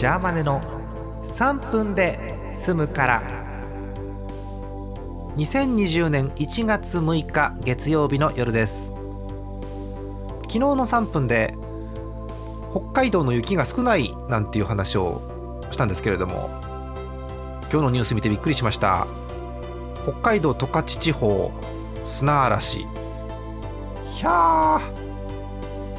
[0.00, 0.62] ジャーマネの
[1.24, 3.22] 3分で済むから。
[5.36, 8.94] 2020年1月6日月曜日の夜です。
[10.44, 11.54] 昨日の3分で
[12.72, 15.20] 北海道の雪が少ないなんていう話を
[15.70, 16.48] したんですけれども
[17.70, 19.06] 今日のニュース見てびっくりしました。
[20.04, 21.52] 北海道十勝地方
[22.06, 22.86] 砂嵐。
[24.06, 24.80] ひゃー。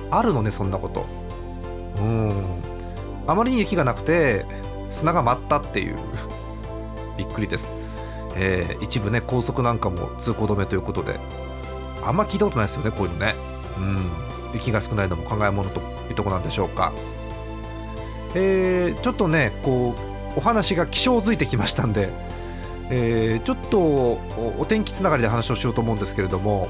[0.10, 1.06] あるのねそんなこと。
[2.00, 2.61] うん。
[3.32, 4.46] あまりに雪がなくて
[4.90, 5.96] 砂が舞ったっていう。
[7.18, 7.74] びっくりです、
[8.36, 11.20] えー、一部ね高速なんかも通行止めということで。
[12.04, 13.36] あんま聞いたことないですよねこういうのね。
[13.78, 14.12] うん。
[14.54, 16.92] 雪が少ないのも考えものというとこなんでしょうか。
[18.34, 19.96] えー、ちょっとねこ
[20.36, 22.10] うお話が気象づいてきましたんで、
[22.90, 26.70] えー、ちょっとお天気つながりで話をしようと思うんですけれども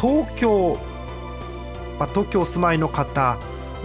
[0.00, 0.78] 東京、
[1.98, 3.38] まあ、東京お住まいの方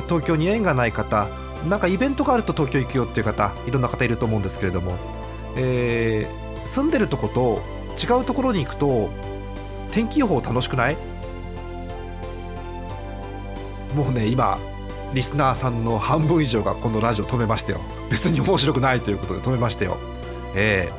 [0.05, 1.27] 東京に縁がない方
[1.67, 4.93] なんかイベントがあると東京行くよっていう方いろんな方いると思うんですけれども、
[5.55, 7.61] えー、住んでるとこと
[7.97, 9.09] 違うところに行くと
[9.91, 10.97] 天気予報楽しくない？
[13.95, 14.59] もうね今
[15.13, 17.79] リスナーさんの半分以上がこのラジオ止めましたよ。
[18.09, 19.97] 別に面白くないということで止めましたよ。
[20.53, 20.91] え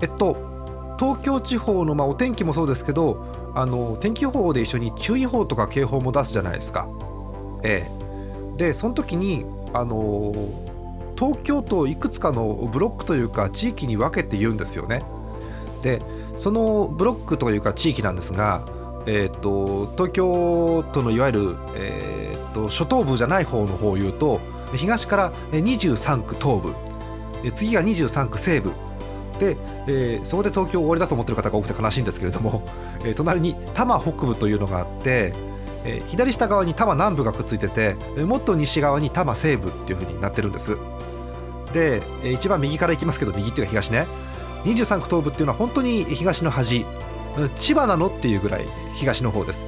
[0.00, 6.88] ー、えっと東京地方のまあお天気もそうですけどあの天気予報で一緒に注意報とか警報も出すじゃないですか。
[7.64, 7.97] ええ
[8.58, 10.34] でその時にあの
[11.16, 15.02] 東京都いくつかのブロックというか地域に分けて言うんですよね。
[15.82, 16.02] で
[16.36, 18.66] そのブロックというか地域なんですが
[19.06, 24.38] えーと、東京都のいわゆる、えーと、初等部じゃない方の方を言うと
[24.74, 26.74] 東から23区東部
[27.54, 28.72] 次が23区西部。
[29.38, 32.62] で、えー、そこで東京終わりだと思ってる方が多くて悲しいんですけれども、
[33.04, 35.32] えー、隣に多摩北部というのがあって、
[35.88, 40.76] え、左下側に多摩南部がくっついててもっと西側に多摩西部っていう風になってるんです。
[41.72, 44.06] で一番右から行きますけど右っていうか東ね。
[44.64, 46.84] 23区東部っていうのは本当に東の端
[47.56, 49.66] 千葉なのっていうぐらい東の方です。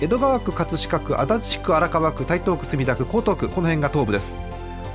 [0.00, 4.40] 江戸川区葛飾区足立区荒川区台東区墨田区江東区この辺が東部です。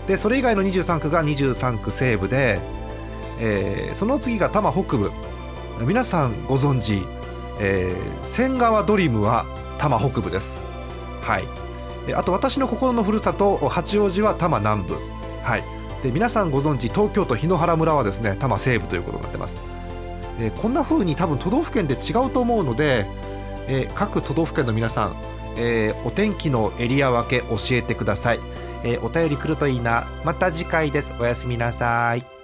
[0.07, 2.59] でそれ以外の23区が23区西部で、
[3.39, 5.11] えー、その次が多摩北部。
[5.85, 7.03] 皆さんご存知、
[7.59, 9.45] えー、仙川ドリームは
[9.77, 10.63] 多摩北部です。
[11.27, 12.13] はい。
[12.13, 14.95] あと私の心のふるさと八王子は多摩南部。
[15.43, 15.63] はい。
[16.01, 19.61] で皆さんご存知東京都檜原村はですね多摩西部ということになってます。
[20.39, 23.07] え、こんな風に多分都道府県で違うと思うので、
[23.67, 25.15] え、各都道府県の皆さん、
[25.57, 28.39] え、お天気のエリア分け教えてください、
[28.83, 30.05] えお便り来るといいな。
[30.23, 31.13] また次回です。
[31.19, 32.36] おやすみなさい。